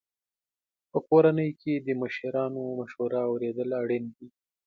[0.91, 4.27] په کورنۍ کې د مشرانو مشوره اورېدل اړین دي.